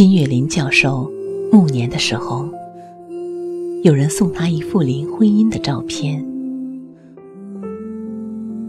[0.00, 1.12] 金岳霖教授
[1.52, 2.48] 暮年的时候，
[3.82, 6.24] 有人送他一幅林徽因的照片，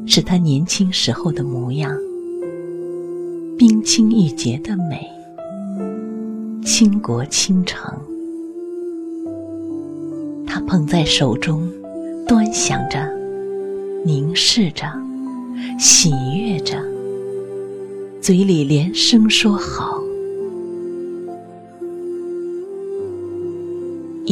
[0.05, 1.97] 是他年轻时候的模样，
[3.57, 5.09] 冰清玉洁的美，
[6.65, 7.98] 倾国倾城。
[10.45, 11.65] 他捧在手中，
[12.28, 13.09] 端详着，
[14.04, 14.86] 凝视着，
[15.79, 16.78] 喜悦着，
[18.20, 19.98] 嘴里连声说好。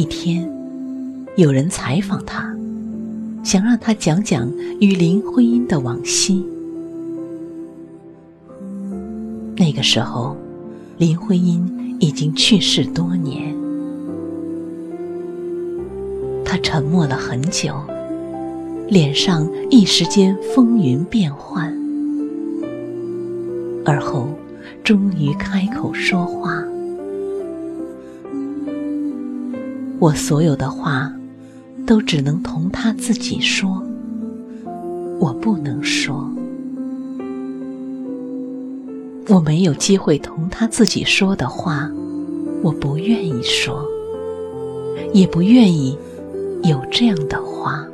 [0.00, 0.50] 一天，
[1.36, 2.50] 有人采访他，
[3.44, 4.50] 想让他讲讲
[4.80, 6.42] 与林徽因的往昔。
[9.58, 10.34] 那个时候，
[10.96, 13.54] 林徽因已经去世多年。
[16.46, 17.74] 他沉默了很久，
[18.88, 21.70] 脸上一时间风云变幻，
[23.84, 24.30] 而后
[24.82, 26.64] 终于开口说话。
[30.00, 31.12] 我所有的话，
[31.86, 33.82] 都只能同他自己说，
[35.18, 36.26] 我不能说。
[39.28, 41.90] 我没有机会同他自己说的话，
[42.62, 43.86] 我不愿意说，
[45.12, 45.98] 也不愿意
[46.62, 47.86] 有这样的话。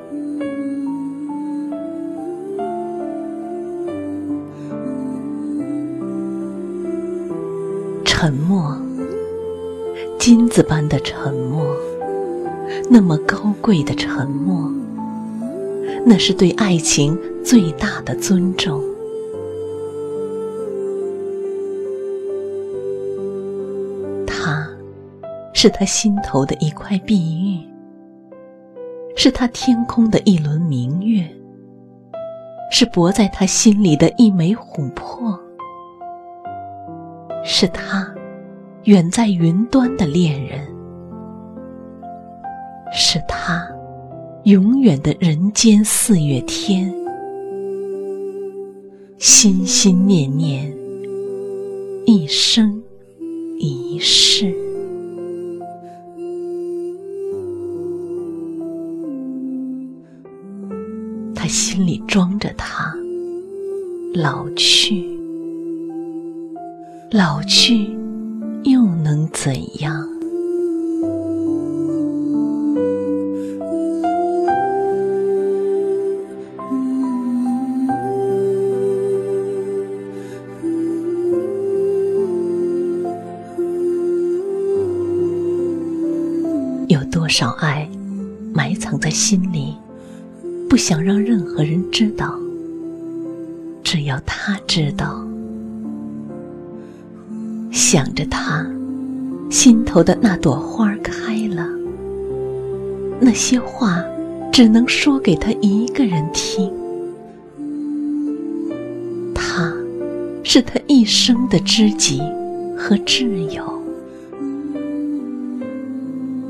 [8.04, 8.76] 沉默，
[10.20, 11.66] 金子般的沉默。
[12.88, 14.70] 那么高贵的沉默，
[16.04, 18.80] 那是对爱情最大的尊重。
[24.26, 24.68] 他，
[25.52, 27.66] 是他心头的一块碧玉，
[29.16, 31.28] 是他天空的一轮明月，
[32.70, 35.38] 是泊在他心里的一枚琥珀，
[37.44, 38.08] 是他
[38.84, 40.75] 远在云端的恋人。
[42.92, 43.66] 是他，
[44.44, 46.92] 永远的人间四月天，
[49.18, 50.72] 心心念念，
[52.06, 52.82] 一生
[53.58, 54.54] 一世。
[61.34, 62.92] 他心里装着他，
[64.14, 65.04] 老去，
[67.10, 67.96] 老去，
[68.64, 70.15] 又能怎样？
[87.16, 87.88] 多少爱
[88.52, 89.74] 埋藏在心里，
[90.68, 92.38] 不想让任何人知道，
[93.82, 95.26] 只要他知道。
[97.72, 98.66] 想着他，
[99.48, 101.66] 心头的那朵花开了，
[103.18, 104.04] 那些话
[104.52, 106.70] 只能说给他一个人听。
[109.34, 109.72] 他，
[110.42, 112.20] 是他一生的知己
[112.76, 113.75] 和挚友。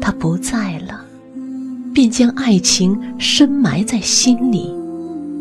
[0.06, 1.04] 他不在了，
[1.92, 4.72] 便将爱情深埋在心里，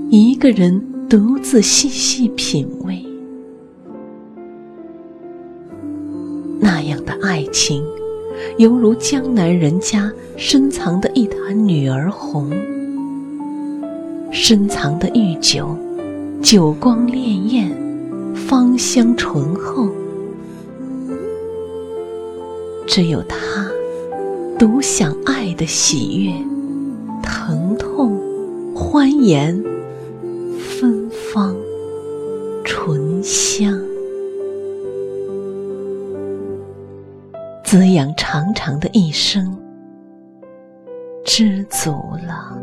[0.10, 3.06] 一个人独自细细品味。
[6.60, 7.86] 那样的爱情，
[8.58, 12.50] 犹如江南人家深藏的一坛女儿红，
[14.32, 15.78] 深藏的玉酒，
[16.42, 17.70] 酒光潋滟，
[18.34, 19.88] 芳香醇厚，
[22.88, 23.36] 只有他。
[24.66, 26.34] 独享爱的喜悦，
[27.22, 28.20] 疼痛，
[28.74, 29.64] 欢颜，
[30.58, 31.56] 芬芳，
[32.64, 33.80] 醇香，
[37.64, 39.56] 滋养长长的一生，
[41.24, 41.92] 知足
[42.26, 42.58] 了。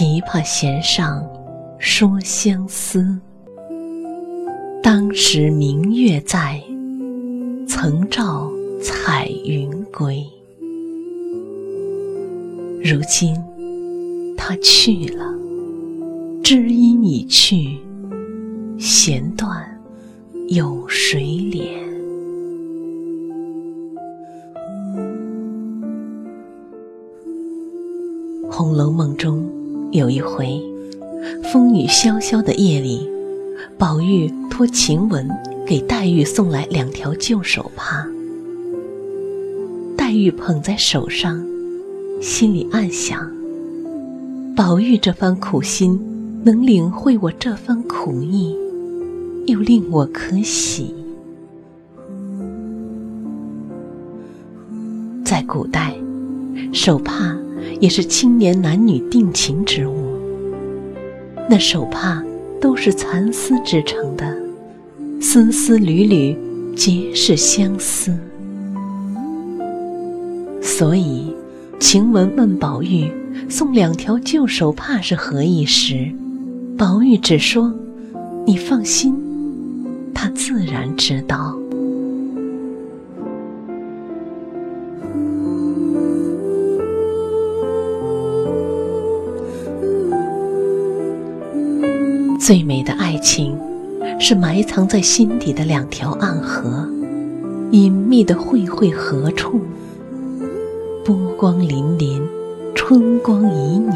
[0.00, 1.22] 琵琶弦上
[1.78, 3.18] 说相思，
[4.82, 6.58] 当时明月在，
[7.68, 8.50] 曾照
[8.82, 10.26] 彩云归。
[12.82, 13.36] 如今
[14.38, 15.22] 他去了，
[16.42, 17.76] 知音已去，
[18.78, 19.62] 弦断
[20.48, 21.20] 有谁
[21.52, 21.78] 怜？
[28.50, 29.59] 《红楼梦》中。
[29.92, 30.62] 有一回，
[31.52, 33.08] 风雨潇潇的夜里，
[33.76, 35.28] 宝玉托晴雯
[35.66, 38.06] 给黛玉送来两条旧手帕。
[39.96, 41.44] 黛玉捧在手上，
[42.22, 43.28] 心里暗想：
[44.54, 45.98] 宝玉这番苦心，
[46.44, 48.54] 能领会我这番苦意，
[49.46, 50.94] 又令我可喜。
[55.24, 55.92] 在古代，
[56.72, 57.36] 手帕
[57.80, 59.96] 也是青年男女定情之物。
[61.48, 62.22] 那手帕
[62.60, 64.36] 都是蚕丝织成的，
[65.20, 66.36] 丝丝缕缕
[66.76, 68.16] 皆是相思。
[70.62, 71.34] 所以，
[71.80, 73.10] 晴雯问宝玉
[73.48, 76.12] 送两条旧手帕是何意时，
[76.78, 77.74] 宝玉只说
[78.46, 79.14] ：“你放心，
[80.14, 81.58] 他自然知道。”
[92.40, 93.54] 最美的爱情，
[94.18, 96.88] 是埋藏在心底的两条暗河，
[97.70, 99.60] 隐秘的汇汇何处？
[101.04, 102.18] 波光粼粼，
[102.74, 103.94] 春光旖旎。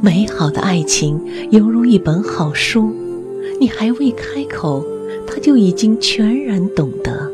[0.00, 1.20] 美好的爱情
[1.50, 2.90] 犹如一本好书，
[3.60, 4.82] 你还未开口，
[5.26, 7.30] 他就已经全然懂得。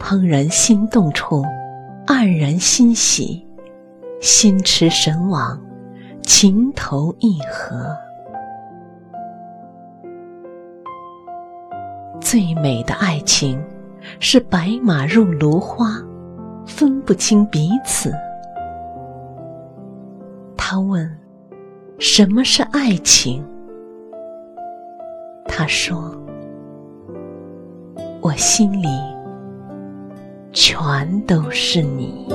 [0.00, 1.44] 怦然心动处，
[2.06, 3.42] 黯然欣喜，
[4.22, 5.60] 心驰神往。
[6.26, 7.94] 情投意合，
[12.18, 13.62] 最美的爱情
[14.18, 16.02] 是白马入芦花，
[16.66, 18.10] 分不清彼此。
[20.56, 21.08] 他问
[22.00, 23.44] ：“什么是爱情？”
[25.46, 26.10] 他说
[28.22, 28.88] ：“我心里
[30.52, 32.26] 全都是你。”